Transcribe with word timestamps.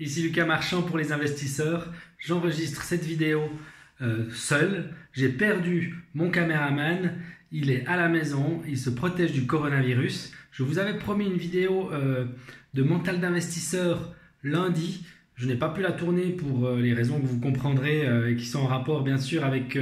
Ici 0.00 0.22
Lucas 0.22 0.46
Marchand 0.46 0.82
pour 0.82 0.96
les 0.96 1.10
investisseurs. 1.10 1.92
J'enregistre 2.18 2.84
cette 2.84 3.04
vidéo 3.04 3.50
euh, 4.00 4.30
seul. 4.30 4.94
J'ai 5.12 5.28
perdu 5.28 6.04
mon 6.14 6.30
caméraman. 6.30 7.14
Il 7.50 7.72
est 7.72 7.84
à 7.86 7.96
la 7.96 8.08
maison. 8.08 8.62
Il 8.68 8.78
se 8.78 8.90
protège 8.90 9.32
du 9.32 9.44
coronavirus. 9.44 10.32
Je 10.52 10.62
vous 10.62 10.78
avais 10.78 10.96
promis 10.96 11.26
une 11.26 11.36
vidéo 11.36 11.90
euh, 11.92 12.26
de 12.74 12.84
mental 12.84 13.18
d'investisseur 13.18 14.14
lundi. 14.44 15.04
Je 15.34 15.48
n'ai 15.48 15.56
pas 15.56 15.68
pu 15.68 15.82
la 15.82 15.90
tourner 15.90 16.30
pour 16.30 16.66
euh, 16.66 16.80
les 16.80 16.94
raisons 16.94 17.20
que 17.20 17.26
vous 17.26 17.40
comprendrez 17.40 18.06
et 18.30 18.36
qui 18.36 18.46
sont 18.46 18.60
en 18.60 18.68
rapport 18.68 19.02
bien 19.02 19.18
sûr 19.18 19.44
avec 19.44 19.76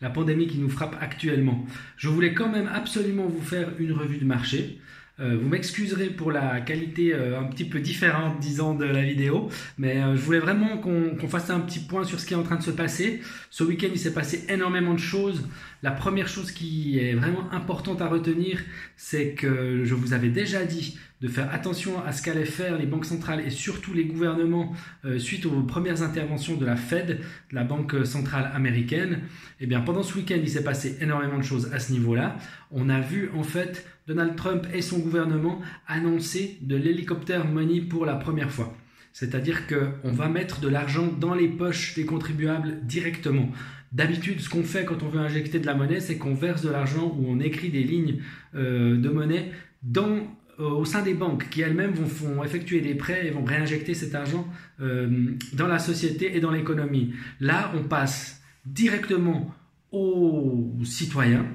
la 0.00 0.08
pandémie 0.08 0.46
qui 0.46 0.56
nous 0.56 0.70
frappe 0.70 0.96
actuellement. 1.02 1.66
Je 1.98 2.08
voulais 2.08 2.32
quand 2.32 2.48
même 2.50 2.70
absolument 2.72 3.26
vous 3.26 3.42
faire 3.42 3.68
une 3.78 3.92
revue 3.92 4.16
de 4.16 4.24
marché. 4.24 4.80
Euh, 5.20 5.36
vous 5.40 5.48
m'excuserez 5.48 6.06
pour 6.06 6.32
la 6.32 6.60
qualité 6.60 7.12
euh, 7.12 7.38
un 7.38 7.44
petit 7.44 7.64
peu 7.64 7.80
différente, 7.80 8.40
disons, 8.40 8.74
de 8.74 8.86
la 8.86 9.02
vidéo, 9.02 9.50
mais 9.76 9.98
euh, 9.98 10.16
je 10.16 10.20
voulais 10.22 10.38
vraiment 10.38 10.78
qu'on 10.78 11.28
fasse 11.28 11.50
un 11.50 11.60
petit 11.60 11.80
point 11.80 12.04
sur 12.04 12.18
ce 12.18 12.26
qui 12.26 12.32
est 12.32 12.36
en 12.38 12.42
train 12.42 12.56
de 12.56 12.62
se 12.62 12.70
passer. 12.70 13.20
Ce 13.50 13.62
week-end, 13.62 13.88
il 13.92 13.98
s'est 13.98 14.14
passé 14.14 14.44
énormément 14.48 14.94
de 14.94 14.98
choses. 14.98 15.46
La 15.82 15.90
première 15.90 16.28
chose 16.28 16.52
qui 16.52 16.98
est 16.98 17.14
vraiment 17.14 17.50
importante 17.52 18.02
à 18.02 18.06
retenir, 18.06 18.60
c'est 18.96 19.30
que 19.30 19.82
je 19.84 19.94
vous 19.94 20.12
avais 20.12 20.28
déjà 20.28 20.64
dit 20.64 20.98
de 21.22 21.28
faire 21.28 21.52
attention 21.54 22.04
à 22.04 22.12
ce 22.12 22.22
qu'allaient 22.22 22.44
faire 22.44 22.78
les 22.78 22.86
banques 22.86 23.06
centrales 23.06 23.40
et 23.46 23.50
surtout 23.50 23.94
les 23.94 24.04
gouvernements 24.04 24.74
suite 25.18 25.46
aux 25.46 25.62
premières 25.62 26.02
interventions 26.02 26.56
de 26.56 26.66
la 26.66 26.76
Fed, 26.76 27.20
la 27.50 27.64
Banque 27.64 28.04
centrale 28.04 28.50
américaine. 28.54 29.20
Eh 29.58 29.66
bien 29.66 29.80
pendant 29.80 30.02
ce 30.02 30.16
week-end, 30.16 30.38
il 30.40 30.50
s'est 30.50 30.64
passé 30.64 30.98
énormément 31.00 31.38
de 31.38 31.44
choses 31.44 31.72
à 31.72 31.78
ce 31.78 31.92
niveau-là. 31.92 32.36
On 32.70 32.90
a 32.90 33.00
vu 33.00 33.30
en 33.34 33.42
fait 33.42 33.86
Donald 34.06 34.36
Trump 34.36 34.66
et 34.74 34.82
son 34.82 34.98
gouvernement 34.98 35.60
annoncer 35.86 36.58
de 36.60 36.76
l'hélicoptère 36.76 37.46
money 37.46 37.80
pour 37.80 38.04
la 38.04 38.16
première 38.16 38.50
fois. 38.50 38.76
C'est-à-dire 39.12 39.66
qu'on 39.66 40.12
va 40.12 40.28
mettre 40.28 40.60
de 40.60 40.68
l'argent 40.68 41.06
dans 41.06 41.34
les 41.34 41.48
poches 41.48 41.94
des 41.94 42.04
contribuables 42.04 42.80
directement. 42.84 43.50
D'habitude, 43.92 44.40
ce 44.40 44.48
qu'on 44.48 44.62
fait 44.62 44.84
quand 44.84 45.02
on 45.02 45.08
veut 45.08 45.20
injecter 45.20 45.58
de 45.58 45.66
la 45.66 45.74
monnaie, 45.74 46.00
c'est 46.00 46.16
qu'on 46.16 46.34
verse 46.34 46.62
de 46.62 46.70
l'argent 46.70 47.16
ou 47.18 47.26
on 47.28 47.40
écrit 47.40 47.70
des 47.70 47.82
lignes 47.82 48.18
euh, 48.54 48.96
de 48.96 49.08
monnaie 49.08 49.50
dans, 49.82 50.18
euh, 50.60 50.68
au 50.68 50.84
sein 50.84 51.02
des 51.02 51.14
banques 51.14 51.48
qui 51.50 51.60
elles-mêmes 51.60 51.92
vont, 51.92 52.44
effectuer 52.44 52.80
des 52.80 52.94
prêts 52.94 53.26
et 53.26 53.30
vont 53.30 53.44
réinjecter 53.44 53.94
cet 53.94 54.14
argent 54.14 54.46
euh, 54.80 55.32
dans 55.54 55.66
la 55.66 55.78
société 55.78 56.36
et 56.36 56.40
dans 56.40 56.52
l'économie. 56.52 57.14
Là, 57.40 57.72
on 57.74 57.82
passe 57.82 58.42
directement 58.64 59.54
aux 59.90 60.72
citoyens 60.84 61.46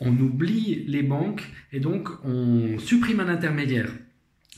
on 0.00 0.12
oublie 0.18 0.84
les 0.86 1.02
banques 1.02 1.44
et 1.72 1.80
donc 1.80 2.08
on 2.24 2.78
supprime 2.78 3.20
un 3.20 3.28
intermédiaire. 3.28 3.90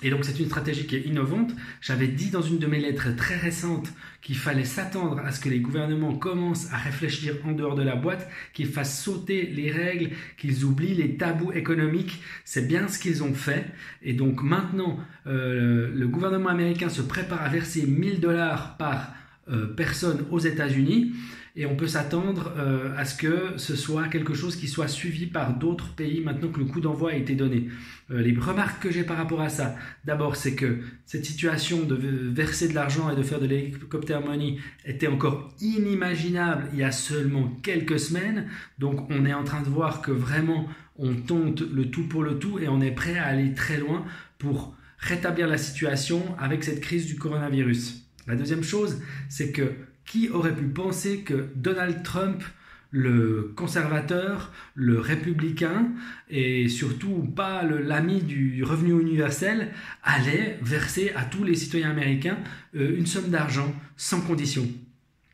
Et 0.02 0.10
donc 0.10 0.26
c'est 0.26 0.38
une 0.38 0.46
stratégie 0.46 0.86
qui 0.86 0.96
est 0.96 1.00
innovante. 1.00 1.52
J'avais 1.80 2.08
dit 2.08 2.30
dans 2.30 2.42
une 2.42 2.58
de 2.58 2.66
mes 2.66 2.78
lettres 2.78 3.16
très 3.16 3.36
récentes 3.36 3.88
qu'il 4.20 4.36
fallait 4.36 4.64
s'attendre 4.64 5.20
à 5.20 5.32
ce 5.32 5.40
que 5.40 5.48
les 5.48 5.60
gouvernements 5.60 6.14
commencent 6.14 6.70
à 6.70 6.76
réfléchir 6.76 7.34
en 7.44 7.52
dehors 7.52 7.76
de 7.76 7.82
la 7.82 7.96
boîte, 7.96 8.28
qu'ils 8.52 8.68
fassent 8.68 9.02
sauter 9.02 9.46
les 9.46 9.70
règles, 9.70 10.10
qu'ils 10.36 10.64
oublient 10.64 10.94
les 10.94 11.16
tabous 11.16 11.52
économiques. 11.52 12.20
C'est 12.44 12.68
bien 12.68 12.88
ce 12.88 12.98
qu'ils 12.98 13.22
ont 13.22 13.32
fait. 13.32 13.64
Et 14.02 14.12
donc 14.12 14.42
maintenant, 14.42 14.98
euh, 15.26 15.90
le 15.94 16.08
gouvernement 16.08 16.50
américain 16.50 16.90
se 16.90 17.00
prépare 17.00 17.42
à 17.42 17.48
verser 17.48 17.86
1000 17.86 18.20
dollars 18.20 18.76
par 18.76 19.14
euh, 19.48 19.66
personne 19.66 20.26
aux 20.30 20.40
États-Unis 20.40 21.14
et 21.56 21.64
on 21.64 21.74
peut 21.74 21.88
s'attendre 21.88 22.52
euh, 22.58 22.94
à 22.96 23.06
ce 23.06 23.16
que 23.16 23.54
ce 23.56 23.74
soit 23.74 24.08
quelque 24.08 24.34
chose 24.34 24.56
qui 24.56 24.68
soit 24.68 24.88
suivi 24.88 25.26
par 25.26 25.54
d'autres 25.54 25.94
pays 25.94 26.20
maintenant 26.20 26.48
que 26.48 26.58
le 26.58 26.66
coup 26.66 26.80
d'envoi 26.80 27.12
a 27.12 27.14
été 27.14 27.34
donné. 27.34 27.68
Euh, 28.10 28.20
les 28.20 28.38
remarques 28.38 28.82
que 28.82 28.90
j'ai 28.90 29.04
par 29.04 29.16
rapport 29.16 29.40
à 29.40 29.48
ça, 29.48 29.74
d'abord 30.04 30.36
c'est 30.36 30.54
que 30.54 30.80
cette 31.06 31.24
situation 31.24 31.82
de 31.82 31.94
verser 31.94 32.68
de 32.68 32.74
l'argent 32.74 33.10
et 33.10 33.16
de 33.16 33.22
faire 33.22 33.40
de 33.40 33.46
l'hélicoptère 33.46 34.20
money 34.20 34.58
était 34.84 35.06
encore 35.06 35.48
inimaginable 35.60 36.68
il 36.74 36.80
y 36.80 36.84
a 36.84 36.92
seulement 36.92 37.48
quelques 37.62 37.98
semaines, 37.98 38.48
donc 38.78 39.10
on 39.10 39.24
est 39.24 39.34
en 39.34 39.44
train 39.44 39.62
de 39.62 39.68
voir 39.68 40.02
que 40.02 40.10
vraiment 40.10 40.68
on 40.98 41.14
tente 41.14 41.62
le 41.62 41.90
tout 41.90 42.06
pour 42.06 42.22
le 42.22 42.38
tout 42.38 42.58
et 42.58 42.68
on 42.68 42.82
est 42.82 42.90
prêt 42.90 43.16
à 43.16 43.24
aller 43.24 43.54
très 43.54 43.78
loin 43.78 44.04
pour 44.38 44.76
rétablir 44.98 45.46
la 45.46 45.58
situation 45.58 46.22
avec 46.38 46.64
cette 46.64 46.80
crise 46.80 47.06
du 47.06 47.16
coronavirus. 47.16 48.02
La 48.26 48.34
deuxième 48.34 48.64
chose, 48.64 49.00
c'est 49.28 49.52
que 49.52 49.72
qui 50.06 50.28
aurait 50.30 50.54
pu 50.54 50.66
penser 50.66 51.20
que 51.20 51.48
Donald 51.54 52.02
Trump, 52.02 52.42
le 52.90 53.52
conservateur, 53.56 54.52
le 54.74 54.98
républicain, 54.98 55.88
et 56.30 56.68
surtout 56.68 57.24
pas 57.34 57.62
l'ami 57.64 58.22
du 58.22 58.62
revenu 58.64 58.98
universel, 59.00 59.72
allait 60.02 60.58
verser 60.62 61.12
à 61.16 61.24
tous 61.24 61.44
les 61.44 61.54
citoyens 61.54 61.90
américains 61.90 62.38
euh, 62.76 62.96
une 62.96 63.06
somme 63.06 63.28
d'argent 63.28 63.74
sans 63.96 64.20
condition 64.20 64.66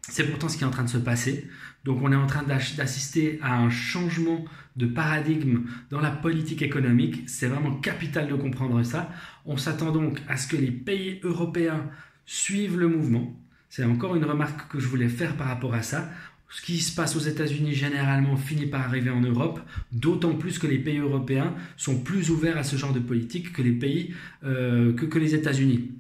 c'est 0.09 0.29
pourtant 0.29 0.49
ce 0.49 0.57
qui 0.57 0.65
est 0.65 0.67
en 0.67 0.71
train 0.71 0.85
de 0.85 0.89
se 0.89 0.99
passer. 0.99 1.49
Donc 1.85 2.01
on 2.03 2.13
est 2.13 2.17
en 2.17 2.27
train 2.27 2.43
d'assister 2.43 3.39
à 3.43 3.57
un 3.59 3.71
changement 3.71 4.45
de 4.77 4.87
paradigme 4.87 5.65
dans 5.91 6.01
la 6.01 6.11
politique 6.11 6.63
économique. 6.63 7.23
C'est 7.27 7.47
vraiment 7.47 7.77
capital 7.77 8.29
de 8.29 8.35
comprendre 8.35 8.83
ça. 8.83 9.11
On 9.47 9.57
s'attend 9.57 9.91
donc 9.91 10.21
à 10.29 10.37
ce 10.37 10.49
que 10.49 10.57
les 10.57 10.71
pays 10.71 11.21
européens 11.23 11.89
suivent 12.27 12.79
le 12.79 12.89
mouvement. 12.89 13.35
C'est 13.75 13.85
encore 13.85 14.15
une 14.17 14.27
remarque 14.27 14.71
que 14.71 14.79
je 14.79 14.87
voulais 14.87 15.09
faire 15.09 15.35
par 15.35 15.47
rapport 15.47 15.73
à 15.73 15.81
ça. 15.81 16.11
Ce 16.51 16.61
qui 16.61 16.79
se 16.79 16.95
passe 16.95 17.17
aux 17.17 17.21
États-Unis 17.21 17.73
généralement 17.73 18.37
finit 18.37 18.67
par 18.67 18.83
arriver 18.83 19.09
en 19.09 19.23
Europe, 19.23 19.61
d'autant 19.93 20.35
plus 20.35 20.59
que 20.59 20.67
les 20.67 20.77
pays 20.77 20.99
européens 20.99 21.55
sont 21.79 21.99
plus 21.99 22.29
ouverts 22.29 22.59
à 22.59 22.65
ce 22.65 22.77
genre 22.77 22.93
de 22.93 22.99
politique 22.99 23.51
que 23.51 23.63
les 23.63 24.11
euh, 24.45 24.93
États-Unis. 25.15 25.91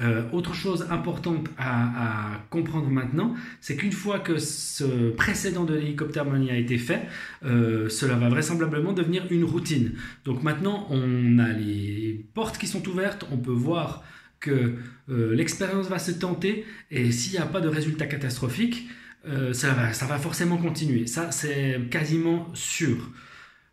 Euh, 0.00 0.22
autre 0.32 0.54
chose 0.54 0.86
importante 0.90 1.50
à, 1.58 2.40
comprendre 2.48 2.88
maintenant, 2.88 3.34
c'est 3.60 3.76
qu'une 3.76 3.92
fois 3.92 4.18
que 4.18 4.38
ce 4.38 5.10
précédent 5.10 5.64
de 5.64 5.74
l'hélicoptère 5.74 6.24
money 6.24 6.50
a 6.50 6.56
été 6.56 6.78
fait, 6.78 7.02
euh, 7.44 7.90
cela 7.90 8.14
va 8.14 8.30
vraisemblablement 8.30 8.94
devenir 8.94 9.26
une 9.28 9.44
routine. 9.44 9.92
Donc 10.24 10.42
maintenant, 10.42 10.86
on 10.88 11.38
a 11.40 11.52
les 11.52 12.24
portes 12.32 12.56
qui 12.56 12.66
sont 12.66 12.88
ouvertes, 12.88 13.26
on 13.30 13.36
peut 13.36 13.52
voir 13.52 14.02
que 14.40 14.74
euh, 15.08 15.34
l'expérience 15.34 15.88
va 15.88 15.98
se 15.98 16.12
tenter 16.12 16.64
et 16.90 17.12
s'il 17.12 17.32
n'y 17.32 17.38
a 17.38 17.46
pas 17.46 17.60
de 17.60 17.68
résultat 17.68 18.06
catastrophique, 18.06 18.88
euh, 19.26 19.52
ça, 19.52 19.72
va, 19.72 20.18
forcément 20.18 20.56
continuer. 20.56 21.06
Ça, 21.06 21.30
c'est 21.32 21.80
quasiment 21.90 22.48
sûr. 22.54 23.10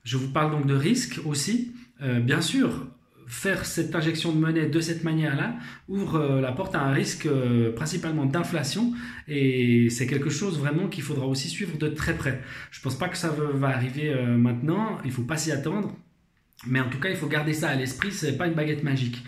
Je 0.04 0.18
vous 0.18 0.32
parle 0.32 0.52
donc 0.52 0.66
de 0.66 0.74
risque 0.74 1.20
aussi. 1.26 1.74
Euh, 2.02 2.20
bien 2.20 2.42
sûr, 2.42 2.88
faire 3.28 3.66
cette 3.66 3.96
injection 3.96 4.32
de 4.34 4.40
monnaie 4.40 4.68
de 4.68 4.80
cette 4.80 5.04
manière-là 5.04 5.56
ouvre 5.88 6.40
la 6.42 6.52
porte 6.52 6.76
à 6.76 6.82
un 6.82 6.92
risque 6.92 7.28
principalement 7.76 8.26
d'inflation 8.26 8.94
et 9.28 9.90
c'est 9.90 10.08
quelque 10.08 10.30
chose 10.30 10.60
vraiment 10.60 10.88
qu'il 10.88 11.04
faudra 11.04 11.26
aussi 11.26 11.48
suivre 11.48 11.78
de 11.78 11.88
très 11.88 12.16
près. 12.16 12.42
Je 12.72 12.80
ne 12.80 12.84
pense 12.84 12.98
pas 12.98 13.08
que 13.08 13.18
ça 13.18 13.30
va 13.30 13.70
arriver 13.70 14.14
maintenant, 14.38 15.00
il 15.06 15.08
ne 15.08 15.14
faut 15.14 15.24
pas 15.24 15.38
s'y 15.38 15.54
attendre, 15.54 15.96
mais 16.68 16.82
en 16.82 16.90
tout 16.90 17.00
cas 17.00 17.10
il 17.10 17.16
faut 17.16 17.28
garder 17.28 17.54
ça 17.54 17.70
à 17.70 17.76
l'esprit, 17.76 18.12
ce 18.12 18.26
n'est 18.26 18.34
pas 18.34 18.46
une 18.46 18.56
baguette 18.56 18.84
magique. 18.84 19.24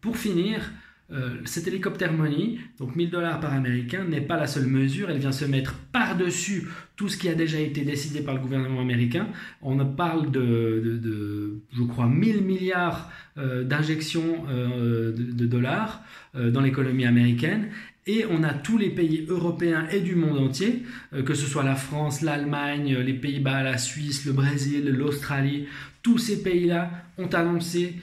Pour 0.00 0.16
finir, 0.16 0.72
euh, 1.12 1.38
cet 1.44 1.66
hélicoptère 1.66 2.12
money, 2.12 2.58
donc 2.78 2.94
1000 2.94 3.10
dollars 3.10 3.40
par 3.40 3.52
américain, 3.52 4.04
n'est 4.04 4.20
pas 4.20 4.36
la 4.36 4.46
seule 4.46 4.66
mesure. 4.66 5.10
Elle 5.10 5.18
vient 5.18 5.32
se 5.32 5.44
mettre 5.44 5.74
par-dessus 5.92 6.68
tout 6.94 7.08
ce 7.08 7.16
qui 7.16 7.28
a 7.28 7.34
déjà 7.34 7.58
été 7.58 7.82
décidé 7.82 8.20
par 8.20 8.34
le 8.34 8.40
gouvernement 8.40 8.80
américain. 8.80 9.26
On 9.60 9.84
parle 9.84 10.30
de, 10.30 11.60
je 11.72 11.82
crois, 11.82 12.06
1000 12.06 12.42
milliards 12.42 13.10
euh, 13.38 13.64
d'injections 13.64 14.44
euh, 14.48 15.12
de, 15.12 15.46
dollars 15.46 16.02
dans 16.34 16.60
l'économie 16.60 17.06
américaine. 17.06 17.70
Et 18.06 18.24
on 18.30 18.44
a 18.44 18.54
tous 18.54 18.78
les 18.78 18.90
pays 18.90 19.26
européens 19.28 19.88
et 19.90 20.00
du 20.00 20.14
monde 20.14 20.38
entier, 20.38 20.84
que 21.24 21.34
ce 21.34 21.46
soit 21.46 21.64
la 21.64 21.74
France, 21.74 22.22
l'Allemagne, 22.22 22.96
les 22.98 23.14
Pays-Bas, 23.14 23.64
la 23.64 23.78
Suisse, 23.78 24.24
le 24.26 24.32
Brésil, 24.32 24.94
l'Australie, 24.96 25.66
tous 26.02 26.18
ces 26.18 26.42
pays-là 26.42 26.90
ont 27.18 27.28
annoncé 27.28 27.96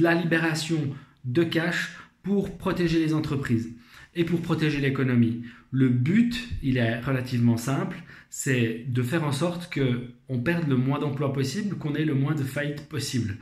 la 0.00 0.14
libération 0.14 0.94
de 1.24 1.42
cash 1.42 1.96
pour 2.22 2.56
protéger 2.56 2.98
les 2.98 3.14
entreprises 3.14 3.74
et 4.14 4.24
pour 4.24 4.40
protéger 4.40 4.80
l'économie. 4.80 5.42
Le 5.70 5.88
but, 5.88 6.48
il 6.62 6.76
est 6.76 7.00
relativement 7.00 7.56
simple, 7.56 8.02
c'est 8.28 8.84
de 8.88 9.02
faire 9.02 9.24
en 9.24 9.32
sorte 9.32 9.72
qu'on 9.72 10.40
perde 10.40 10.68
le 10.68 10.76
moins 10.76 10.98
d'emplois 10.98 11.32
possible, 11.32 11.76
qu'on 11.76 11.94
ait 11.94 12.04
le 12.04 12.14
moins 12.14 12.34
de 12.34 12.42
faillites 12.42 12.88
possible. 12.88 13.36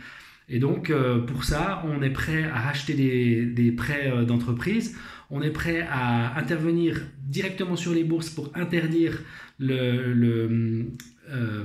Et 0.51 0.59
donc, 0.59 0.91
euh, 0.91 1.21
pour 1.21 1.45
ça, 1.45 1.83
on 1.87 2.03
est 2.03 2.11
prêt 2.11 2.45
à 2.45 2.61
racheter 2.61 2.95
des, 2.95 3.73
prêts 3.73 4.11
euh, 4.11 4.25
d'entreprise, 4.25 4.97
on 5.31 5.43
est 5.43 5.51
prêt 5.51 5.87
à 5.91 6.39
intervenir 6.39 7.03
directement 7.27 7.77
sur 7.77 7.93
les 7.93 8.05
bourses 8.05 8.31
pour 8.31 8.51
interdire 8.55 9.23
le, 9.59 10.87
euh, 11.29 11.65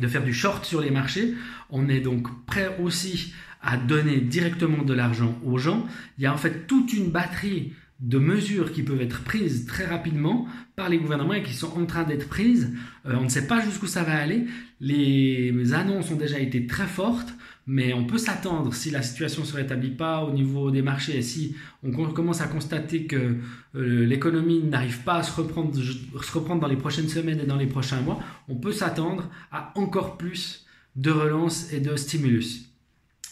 de 0.00 0.08
faire 0.08 0.24
du 0.24 0.34
short 0.34 0.64
sur 0.64 0.80
les 0.80 0.90
marchés. 0.90 1.34
On 1.70 1.88
est 1.88 2.00
donc 2.00 2.28
prêt 2.46 2.76
aussi 2.80 3.32
à 3.62 3.76
donner 3.76 4.18
directement 4.18 4.82
de 4.84 4.94
l'argent 4.94 5.38
aux 5.44 5.58
gens. 5.58 5.86
Il 6.18 6.24
y 6.24 6.26
a 6.26 6.32
en 6.32 6.36
fait 6.36 6.66
toute 6.66 6.92
une 6.92 7.10
batterie 7.10 7.72
de 8.00 8.18
mesures 8.18 8.72
qui 8.72 8.82
peuvent 8.82 9.00
être 9.00 9.22
prises 9.22 9.64
très 9.64 9.86
rapidement 9.86 10.46
par 10.74 10.88
les 10.88 10.98
gouvernements 10.98 11.32
et 11.32 11.42
qui 11.42 11.54
sont 11.54 11.78
en 11.78 11.86
train 11.86 12.04
d'être 12.04 12.28
prises. 12.28 12.72
Euh, 13.06 13.16
on 13.18 13.24
ne 13.24 13.28
sait 13.28 13.46
pas 13.46 13.60
jusqu'où 13.60 13.86
ça 13.86 14.02
va 14.02 14.14
aller. 14.16 14.46
Les 14.80 15.72
annonces 15.72 16.10
ont 16.10 16.16
déjà 16.16 16.38
été 16.38 16.66
très 16.66 16.86
fortes, 16.86 17.32
mais 17.66 17.94
on 17.94 18.04
peut 18.04 18.18
s'attendre, 18.18 18.74
si 18.74 18.90
la 18.90 19.00
situation 19.00 19.42
ne 19.42 19.46
se 19.46 19.56
rétablit 19.56 19.90
pas 19.90 20.24
au 20.24 20.32
niveau 20.32 20.70
des 20.70 20.82
marchés 20.82 21.16
et 21.16 21.22
si 21.22 21.56
on 21.82 21.90
commence 21.90 22.42
à 22.42 22.46
constater 22.46 23.06
que 23.06 23.36
euh, 23.74 24.04
l'économie 24.06 24.62
n'arrive 24.62 25.02
pas 25.02 25.16
à 25.16 25.22
se 25.22 25.32
reprendre, 25.40 25.74
se 25.74 26.32
reprendre 26.32 26.60
dans 26.60 26.68
les 26.68 26.76
prochaines 26.76 27.08
semaines 27.08 27.40
et 27.40 27.46
dans 27.46 27.56
les 27.56 27.66
prochains 27.66 28.02
mois, 28.02 28.20
on 28.48 28.56
peut 28.56 28.72
s'attendre 28.72 29.30
à 29.50 29.72
encore 29.74 30.18
plus 30.18 30.66
de 30.96 31.10
relance 31.10 31.72
et 31.72 31.80
de 31.80 31.96
stimulus. 31.96 32.75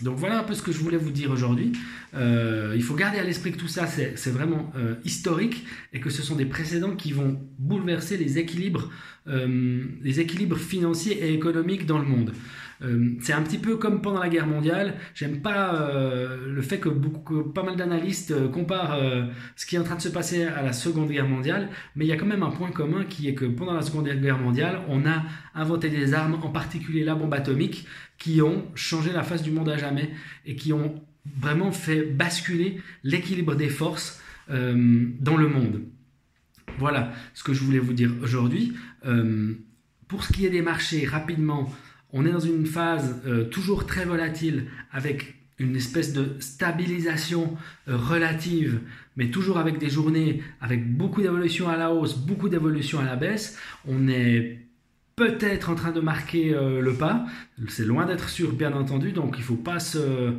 Donc 0.02 0.16
voilà 0.16 0.40
un 0.40 0.42
peu 0.42 0.54
ce 0.54 0.62
que 0.62 0.72
je 0.72 0.78
voulais 0.78 0.96
vous 0.96 1.10
dire 1.10 1.30
aujourd'hui. 1.30 1.72
Euh, 2.14 2.72
il 2.74 2.82
faut 2.82 2.94
garder 2.94 3.18
à 3.18 3.24
l'esprit 3.24 3.52
que 3.52 3.58
tout 3.58 3.68
ça, 3.68 3.86
c'est 3.86 4.30
vraiment 4.30 4.72
euh, 4.76 4.94
historique 5.04 5.64
et 5.92 6.00
que 6.00 6.10
ce 6.10 6.22
sont 6.22 6.34
des 6.34 6.46
précédents 6.46 6.96
qui 6.96 7.12
vont 7.12 7.40
bouleverser 7.58 8.16
les 8.16 8.38
équilibres, 8.38 8.90
euh, 9.28 9.84
les 10.02 10.20
équilibres 10.20 10.58
financiers 10.58 11.24
et 11.24 11.32
économiques 11.32 11.86
dans 11.86 11.98
le 11.98 12.06
monde. 12.06 12.32
C'est 13.20 13.32
un 13.32 13.42
petit 13.42 13.58
peu 13.58 13.76
comme 13.76 14.02
pendant 14.02 14.20
la 14.20 14.28
guerre 14.28 14.46
mondiale. 14.46 14.94
J'aime 15.14 15.40
pas 15.40 15.90
le 16.46 16.62
fait 16.62 16.78
que, 16.78 16.88
beaucoup, 16.88 17.42
pas 17.42 17.62
mal 17.62 17.76
d'analystes 17.76 18.50
comparent 18.50 18.98
ce 19.56 19.66
qui 19.66 19.76
est 19.76 19.78
en 19.78 19.84
train 19.84 19.96
de 19.96 20.02
se 20.02 20.08
passer 20.08 20.44
à 20.44 20.62
la 20.62 20.72
Seconde 20.72 21.10
Guerre 21.10 21.28
mondiale, 21.28 21.68
mais 21.96 22.04
il 22.04 22.08
y 22.08 22.12
a 22.12 22.16
quand 22.16 22.26
même 22.26 22.42
un 22.42 22.50
point 22.50 22.70
commun 22.70 23.04
qui 23.04 23.28
est 23.28 23.34
que 23.34 23.44
pendant 23.44 23.74
la 23.74 23.82
Seconde 23.82 24.08
Guerre 24.08 24.38
mondiale, 24.38 24.80
on 24.88 25.06
a 25.06 25.22
inventé 25.54 25.88
des 25.88 26.14
armes, 26.14 26.38
en 26.42 26.50
particulier 26.50 27.04
la 27.04 27.14
bombe 27.14 27.32
atomique, 27.34 27.86
qui 28.18 28.42
ont 28.42 28.64
changé 28.74 29.12
la 29.12 29.22
face 29.22 29.42
du 29.42 29.50
monde 29.50 29.68
à 29.68 29.76
jamais 29.76 30.10
et 30.46 30.56
qui 30.56 30.72
ont 30.72 31.02
vraiment 31.38 31.72
fait 31.72 32.02
basculer 32.02 32.80
l'équilibre 33.02 33.54
des 33.54 33.68
forces 33.68 34.20
euh, 34.50 35.06
dans 35.20 35.36
le 35.36 35.48
monde. 35.48 35.82
Voilà 36.78 37.12
ce 37.34 37.44
que 37.44 37.54
je 37.54 37.62
voulais 37.62 37.78
vous 37.78 37.92
dire 37.92 38.10
aujourd'hui. 38.22 38.74
Euh, 39.06 39.54
pour 40.08 40.24
ce 40.24 40.32
qui 40.32 40.44
est 40.44 40.50
des 40.50 40.62
marchés, 40.62 41.06
rapidement, 41.06 41.72
on 42.14 42.24
est 42.24 42.32
dans 42.32 42.40
une 42.40 42.64
phase 42.64 43.20
euh, 43.26 43.44
toujours 43.44 43.84
très 43.84 44.06
volatile 44.06 44.68
avec 44.90 45.34
une 45.58 45.76
espèce 45.76 46.14
de 46.14 46.34
stabilisation 46.40 47.56
relative, 47.86 48.80
mais 49.16 49.28
toujours 49.28 49.58
avec 49.58 49.78
des 49.78 49.88
journées 49.88 50.42
avec 50.60 50.96
beaucoup 50.96 51.22
d'évolution 51.22 51.68
à 51.68 51.76
la 51.76 51.92
hausse, 51.92 52.16
beaucoup 52.16 52.48
d'évolution 52.48 52.98
à 52.98 53.04
la 53.04 53.14
baisse. 53.14 53.56
On 53.86 54.08
est 54.08 54.64
peut-être 55.16 55.70
en 55.70 55.74
train 55.74 55.92
de 55.92 56.00
marquer 56.00 56.52
euh, 56.54 56.80
le 56.80 56.94
pas. 56.94 57.24
C'est 57.68 57.84
loin 57.84 58.06
d'être 58.06 58.28
sûr, 58.28 58.52
bien 58.52 58.72
entendu, 58.72 59.12
donc 59.12 59.34
il 59.36 59.40
ne 59.40 59.44
faut 59.44 59.54
pas 59.56 59.78
se, 59.78 60.32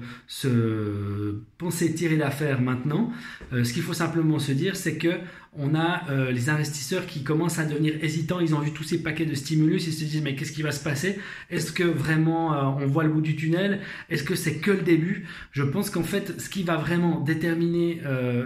penser 1.57 1.93
tirer 1.93 2.17
d'affaire 2.17 2.61
maintenant. 2.61 3.11
Euh, 3.53 3.63
ce 3.63 3.73
qu'il 3.73 3.83
faut 3.83 3.93
simplement 3.93 4.39
se 4.39 4.51
dire, 4.51 4.75
c'est 4.75 4.97
que 4.97 5.17
on 5.57 5.75
a 5.75 6.09
euh, 6.09 6.31
les 6.31 6.49
investisseurs 6.49 7.05
qui 7.05 7.23
commencent 7.23 7.59
à 7.59 7.65
devenir 7.65 7.93
hésitants. 8.03 8.39
Ils 8.39 8.55
ont 8.55 8.59
vu 8.59 8.71
tous 8.71 8.83
ces 8.83 9.01
paquets 9.01 9.25
de 9.25 9.35
stimulus. 9.35 9.87
Ils 9.87 9.93
se 9.93 10.03
disent 10.03 10.21
mais 10.21 10.35
qu'est-ce 10.35 10.51
qui 10.51 10.61
va 10.61 10.71
se 10.71 10.83
passer? 10.83 11.19
Est-ce 11.49 11.71
que 11.71 11.83
vraiment 11.83 12.77
on 12.77 12.85
voit 12.87 13.03
le 13.03 13.09
bout 13.09 13.21
du 13.21 13.35
tunnel? 13.35 13.81
Est-ce 14.09 14.23
que 14.23 14.35
c'est 14.35 14.57
que 14.57 14.71
le 14.71 14.81
début? 14.81 15.27
Je 15.51 15.63
pense 15.63 15.89
qu'en 15.89 16.03
fait, 16.03 16.39
ce 16.39 16.49
qui 16.49 16.63
va 16.63 16.77
vraiment 16.77 17.19
déterminer 17.19 18.01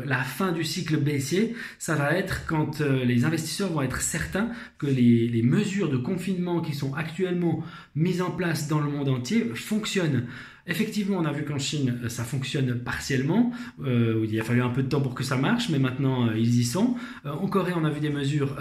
la 0.05 0.23
fin 0.23 0.51
du 0.51 0.63
cycle 0.63 0.97
baissier, 0.97 1.55
ça 1.77 1.95
va 1.95 2.13
être 2.13 2.45
quand 2.45 2.81
les 2.81 3.25
investisseurs 3.25 3.71
vont 3.71 3.81
être 3.81 4.01
certains 4.01 4.49
que 4.77 4.87
les 4.87 5.41
mesures 5.43 5.89
de 5.89 5.97
confinement 5.97 6.61
qui 6.61 6.73
sont 6.73 6.93
actuellement 6.93 7.63
mises 7.95 8.21
en 8.21 8.31
place 8.31 8.67
dans 8.67 8.79
le 8.79 8.89
monde 8.89 9.09
entier 9.09 9.51
fonctionnent. 9.55 10.27
Effectivement, 10.69 11.17
on 11.17 11.25
a 11.25 11.31
vu 11.31 11.43
qu'en 11.43 11.57
Chine, 11.57 11.99
euh, 12.03 12.09
ça 12.09 12.23
fonctionne 12.23 12.79
partiellement. 12.79 13.51
Euh, 13.83 14.23
il 14.29 14.39
a 14.39 14.43
fallu 14.43 14.61
un 14.61 14.69
peu 14.69 14.83
de 14.83 14.87
temps 14.87 15.01
pour 15.01 15.15
que 15.15 15.23
ça 15.23 15.35
marche, 15.35 15.69
mais 15.69 15.79
maintenant, 15.79 16.27
euh, 16.27 16.37
ils 16.37 16.59
y 16.59 16.63
sont. 16.63 16.95
en 17.25 17.47
Corée, 17.47 17.73
on 17.75 17.83
a 17.85 17.89
vu 17.89 17.99
des 17.99 18.11
mesures 18.11 18.55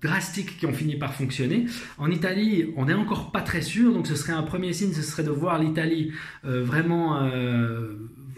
drastiques 0.00 0.58
qui 0.58 0.66
ont 0.66 0.72
fini 0.72 0.96
par 0.96 1.14
fonctionner. 1.14 1.66
En 1.98 2.10
Italie, 2.10 2.72
on 2.76 2.84
n'est 2.84 2.94
encore 2.94 3.32
pas 3.32 3.40
très 3.40 3.60
sûr, 3.60 3.92
donc 3.92 4.06
ce 4.06 4.14
serait 4.14 4.32
un 4.32 4.42
premier 4.42 4.72
signe, 4.72 4.92
ce 4.92 5.02
serait 5.02 5.24
de 5.24 5.30
voir 5.30 5.58
l'Italie 5.58 6.12
vraiment 6.44 7.28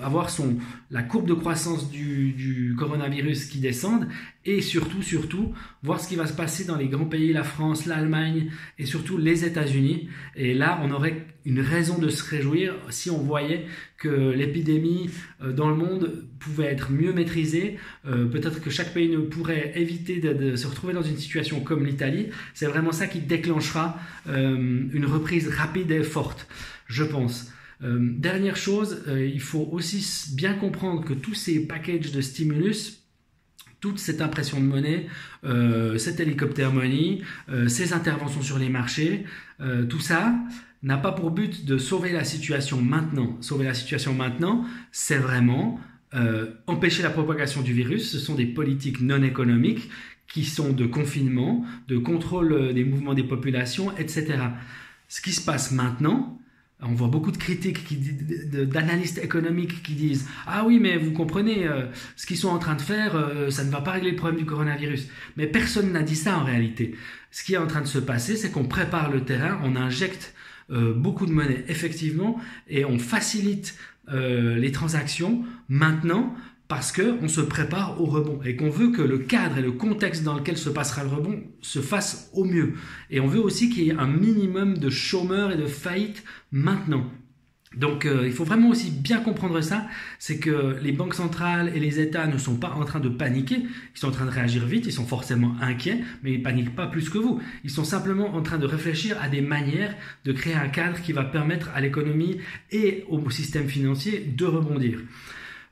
avoir 0.03 0.31
son, 0.31 0.57
la 0.91 1.03
courbe 1.03 1.27
de 1.27 1.35
croissance 1.35 1.91
du, 1.91 2.75
coronavirus 2.79 3.47
qui 3.47 3.59
descende 3.59 4.09
et 4.45 4.63
surtout, 4.63 5.03
surtout, 5.03 5.53
voir 5.83 6.01
ce 6.01 6.09
qui 6.09 6.17
va 6.17 6.27
se 6.27 6.33
passer 6.33 6.65
dans 6.65 6.77
les 6.77 6.89
grands 6.89 7.05
pays, 7.05 7.33
la 7.33 7.45
France, 7.45 7.87
l'Allemagne 7.87 8.51
et 8.79 8.87
surtout 8.87 9.19
les 9.19 9.45
États-Unis. 9.45 10.09
Et 10.35 10.55
là, 10.55 10.81
on 10.83 10.91
aurait 10.91 11.27
une 11.45 11.61
raison 11.61 11.99
de 11.99 12.09
se 12.09 12.23
réjouir 12.29 12.75
si 12.91 13.11
on 13.11 13.19
voyait 13.19 13.67
que 13.99 14.09
l'épidémie 14.09 15.11
euh, 15.43 15.53
dans 15.53 15.69
le 15.69 15.77
monde 15.77 16.25
pouvait 16.39 16.67
être 16.67 16.91
mieux 16.91 17.13
maîtrisée. 17.13 17.79
Euh, 18.07 18.27
peut-être 18.27 18.61
que 18.61 18.71
chaque 18.71 18.95
pays 18.95 19.11
ne 19.11 19.19
pourrait 19.19 19.73
éviter 19.77 20.21
de, 20.21 20.57
se 20.57 20.67
retrouver 20.67 20.95
dans 20.95 21.03
une 21.03 21.19
situation 21.19 21.61
comme 21.61 21.85
l'Italie. 21.85 22.29
C'est 22.55 22.67
vraiment 22.67 22.93
ça 22.93 23.07
qui 23.07 23.21
déclenchera 23.21 23.99
euh, 24.29 24.57
une 24.93 25.07
reprise 25.07 25.49
rapide 25.49 25.91
et 25.91 26.03
forte, 26.03 26.47
je 26.87 27.05
pense. 27.05 27.53
Euh, 27.83 27.99
dernière 28.01 28.57
chose, 28.57 29.05
euh, 29.09 29.27
il 29.27 29.41
faut 29.41 29.69
aussi 29.73 30.35
bien 30.35 30.55
comprendre 30.55 31.05
que 31.05 31.15
tous 31.15 31.35
ces 31.35 31.67
packages 31.67 32.13
de 32.13 32.21
stimulus, 32.21 33.05
toute 33.81 33.99
cette 33.99 34.21
impression 34.21 34.61
de 34.61 34.67
monnaie, 34.67 35.07
euh, 35.45 35.97
cet 35.97 36.21
hélicoptère 36.21 36.73
money, 36.73 37.23
ces 37.69 37.95
interventions 37.95 38.43
sur 38.43 38.59
les 38.59 38.69
marchés, 38.69 39.25
tout 39.89 40.01
ça 40.01 40.35
n'a 40.83 40.99
pas 40.99 41.13
pour 41.13 41.31
but 41.31 41.65
de 41.65 41.79
sauver 41.79 42.13
la 42.13 42.25
situation 42.25 42.83
maintenant. 42.83 43.39
Sauver 43.41 43.65
la 43.65 43.73
situation 43.73 44.13
maintenant, 44.13 44.67
c'est 44.93 45.17
vraiment 45.17 45.81
empêcher 46.67 47.03
la 47.03 47.09
propagation 47.09 47.63
du 47.63 47.73
virus. 47.73 48.11
Ce 48.11 48.19
sont 48.19 48.35
des 48.35 48.47
politiques 48.47 49.01
non 49.01 49.23
économiques 49.23 49.89
qui 50.27 50.45
sont 50.45 50.73
de 50.73 50.85
confinement, 50.85 51.65
de 51.89 51.97
contrôle 51.97 52.75
des 52.75 52.85
mouvements 52.85 53.15
des 53.15 53.25
populations, 53.25 53.97
etc. 53.97 54.39
Ce 55.09 55.23
qui 55.23 55.33
se 55.33 55.41
passe 55.43 55.73
maintenant, 55.73 56.40
on 56.83 56.95
voit 56.95 57.09
beaucoup 57.09 57.31
de 57.31 57.37
critiques, 57.37 57.87
d'analystes 58.51 59.19
économiques 59.19 59.83
qui 59.83 59.95
disent 59.95 60.27
Ah 60.47 60.65
oui, 60.67 60.79
mais 60.81 60.97
vous 60.97 61.13
comprenez, 61.13 61.67
euh, 61.67 61.87
ce 62.17 62.27
qu'ils 62.27 62.37
sont 62.37 62.49
en 62.49 62.59
train 62.59 62.75
de 62.75 62.81
faire, 62.81 63.17
euh, 63.17 63.51
ça 63.51 63.65
ne 63.65 63.71
va 63.71 63.81
pas 63.81 63.93
régler 63.93 64.11
le 64.11 64.17
problème 64.17 64.39
du 64.39 64.47
coronavirus. 64.47 65.09
Mais 65.37 65.47
personne 65.47 65.93
n'a 65.93 66.03
dit 66.03 66.17
ça 66.17 66.39
en 66.39 66.45
réalité. 66.45 66.95
Ce 67.31 67.45
qui 67.45 67.55
est 67.55 67.59
en 67.59 67.67
train 67.67 67.83
de 67.83 67.87
se 67.87 67.99
passer, 67.99 68.37
c'est 68.37 68.51
qu'on 68.51 68.65
prépare 68.65 69.11
le 69.11 69.25
terrain, 69.25 69.61
on 69.63 69.77
injecte 69.77 70.35
euh, 70.71 70.95
beaucoup 70.95 71.27
de 71.27 71.33
monnaie, 71.33 71.65
effectivement, 71.69 72.41
et 72.69 72.85
on 72.85 72.99
facilite 72.99 73.77
les 74.13 74.73
transactions 74.73 75.45
maintenant 75.69 76.35
parce 76.71 76.93
qu'on 76.93 77.27
se 77.27 77.41
prépare 77.41 78.01
au 78.01 78.07
rebond 78.07 78.39
et 78.45 78.55
qu'on 78.55 78.71
veut 78.71 78.93
que 78.93 79.03
le 79.03 79.19
cadre 79.19 79.59
et 79.59 79.61
le 79.61 79.73
contexte 79.73 80.23
dans 80.23 80.35
lequel 80.35 80.57
se 80.57 80.71
passera 80.71 81.03
le 81.03 81.11
rebond 81.11 81.43
se 81.61 81.81
fassent 81.81 82.31
au 82.33 82.45
mieux. 82.45 82.75
Et 83.11 83.19
on 83.19 83.27
veut 83.27 83.41
aussi 83.41 83.71
qu'il 83.71 83.83
y 83.83 83.91
ait 83.91 83.99
un 83.99 84.07
minimum 84.07 84.79
de 84.79 84.89
chômeurs 84.89 85.51
et 85.51 85.57
de 85.57 85.67
faillites 85.67 86.23
maintenant. 86.53 87.11
Donc 87.77 88.07
euh, 88.07 88.23
il 88.25 88.33
faut 88.33 88.45
vraiment 88.45 88.69
aussi 88.69 88.93
bien 88.93 89.19
comprendre 89.19 89.61
ça, 89.63 89.89
c'est 90.21 90.39
que 90.39 90.77
les 90.81 90.93
banques 90.93 91.15
centrales 91.15 91.73
et 91.75 91.81
les 91.81 91.99
États 91.99 92.29
ne 92.29 92.39
sont 92.39 92.57
pas 92.57 92.71
en 92.71 92.85
train 92.85 93.01
de 93.01 93.09
paniquer, 93.09 93.57
ils 93.57 93.99
sont 93.99 94.07
en 94.07 94.13
train 94.13 94.27
de 94.27 94.31
réagir 94.31 94.65
vite, 94.65 94.87
ils 94.87 94.93
sont 94.93 95.07
forcément 95.07 95.57
inquiets, 95.61 95.99
mais 96.23 96.35
ils 96.35 96.39
ne 96.39 96.45
paniquent 96.45 96.77
pas 96.77 96.87
plus 96.87 97.11
que 97.11 97.19
vous. 97.19 97.41
Ils 97.65 97.71
sont 97.71 97.85
simplement 97.85 98.33
en 98.37 98.43
train 98.43 98.59
de 98.59 98.67
réfléchir 98.67 99.17
à 99.21 99.29
des 99.29 99.41
manières 99.41 99.97
de 100.25 100.31
créer 100.31 100.55
un 100.55 100.69
cadre 100.69 101.03
qui 101.03 101.13
va 101.13 101.25
permettre 101.25 101.69
à 101.75 101.81
l'économie 101.81 102.39
et 102.71 103.05
au 103.09 103.29
système 103.29 103.69
financier 103.69 104.21
de 104.21 104.45
rebondir. 104.45 105.01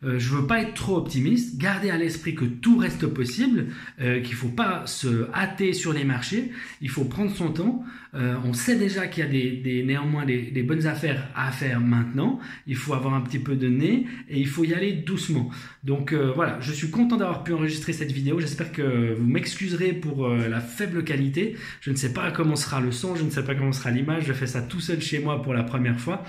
Euh, 0.05 0.17
je 0.21 0.33
veux 0.33 0.47
pas 0.47 0.63
être 0.63 0.75
trop 0.75 0.97
optimiste, 0.97 1.59
garder 1.59 1.91
à 1.91 1.97
l'esprit 1.97 2.37
que 2.37 2.45
tout 2.45 2.79
reste 2.79 3.07
possible, 3.09 3.67
euh, 4.01 4.21
qu'il 4.21 4.37
faut 4.37 4.49
pas 4.49 4.87
se 4.87 5.29
hâter 5.35 5.73
sur 5.73 5.93
les 5.93 6.05
marchés, 6.05 6.53
il 6.81 6.89
faut 6.89 7.05
prendre 7.05 7.35
son 7.35 7.51
temps. 7.51 7.85
Euh, 8.15 8.37
on 8.45 8.53
sait 8.53 8.77
déjà 8.77 9.09
qu'il 9.09 9.25
y 9.25 9.27
a 9.27 9.31
des, 9.31 9.83
néanmoins 9.85 10.25
des, 10.25 10.63
bonnes 10.63 10.87
affaires 10.87 11.29
à 11.35 11.51
faire 11.51 11.81
maintenant. 11.81 12.39
Il 12.69 12.77
faut 12.77 12.95
avoir 12.95 13.15
un 13.15 13.21
petit 13.21 13.41
peu 13.41 13.57
de 13.57 13.69
nez 13.69 14.07
et 14.29 14.39
il 14.39 14.47
faut 14.47 14.65
y 14.65 14.73
aller 14.73 14.93
doucement. 14.93 15.51
Donc 15.83 16.15
voilà, 16.15 16.59
je 16.61 16.73
suis 16.73 16.91
content 16.91 17.17
d'avoir 17.17 17.45
pu 17.45 17.53
enregistrer 17.53 17.93
cette 17.93 18.13
vidéo. 18.13 18.41
J'espère 18.41 18.73
que 18.73 19.15
vous 19.15 19.27
m'excuserez 19.27 19.93
pour 19.93 20.29
la 20.29 20.61
faible 20.61 21.05
qualité. 21.05 21.57
Je 21.81 21.91
ne 21.91 21.97
sais 21.97 22.13
pas 22.13 22.31
comment 22.31 22.57
sera 22.57 22.81
le 22.81 22.93
son, 22.93 23.15
je 23.15 23.25
ne 23.25 23.31
sais 23.31 23.45
pas 23.45 23.55
comment 23.55 23.73
sera 23.73 23.91
l'image. 23.91 24.25
Je 24.27 24.33
fais 24.33 24.47
ça 24.47 24.63
tout 24.63 24.81
seul 24.81 25.03
chez 25.03 25.19
moi 25.19 25.43
pour 25.43 25.53
la 25.53 25.63
première 25.63 26.01
fois. 26.01 26.25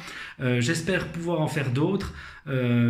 J'espère 0.60 1.08
pouvoir 1.08 1.40
en 1.40 1.48
faire 1.48 1.72
d'autres. 1.72 2.14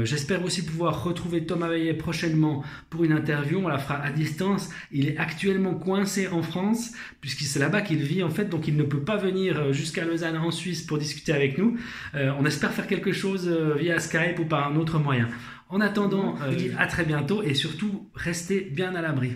J'espère 0.04 0.44
aussi 0.44 0.66
pouvoir 0.66 1.04
retrouver 1.04 1.46
Thomas 1.46 1.68
Veillet 1.68 1.94
prochainement 1.94 2.64
pour 2.90 3.04
une 3.04 3.12
interview. 3.12 3.60
On 3.64 3.68
la 3.68 3.78
fera 3.78 4.02
à 4.02 4.12
distance. 4.12 4.70
Il 4.92 5.08
est 5.08 5.18
actuellement 5.18 5.74
coincé 5.74 6.28
en 6.28 6.42
France, 6.42 6.92
puisque 7.22 7.42
c'est 7.42 7.60
là-bas 7.60 7.82
qu'il 7.82 8.00
vit 8.00 8.24
en 8.24 8.30
fait, 8.30 8.46
donc 8.46 8.68
il 8.68 8.76
ne 8.76 8.84
peut 8.84 9.02
pas 9.02 9.18
venir 9.18 9.60
euh, 9.60 9.74
jusqu'à 9.74 10.06
Lausanne 10.06 10.38
en 10.38 10.52
Suisse 10.52 10.82
pour 10.82 10.98
discuter 10.98 11.34
avec 11.34 11.58
nous. 11.58 11.78
Euh, 12.16 12.32
on 12.40 12.46
espère 12.46 12.72
faire 12.72 12.88
quelque 12.88 13.12
chose 13.12 13.48
euh, 13.48 13.76
via 13.76 14.00
Skype 14.00 14.40
ou 14.40 14.46
par 14.46 14.72
un 14.72 14.76
autre 14.76 15.00
moyen. 15.00 15.30
En 15.70 15.82
attendant, 15.82 16.36
à 16.80 16.88
très 16.88 17.06
bientôt 17.06 17.44
et 17.44 17.54
surtout, 17.54 18.10
restez 18.16 18.62
bien 18.62 18.96
à 18.96 19.02
l'abri. 19.02 19.34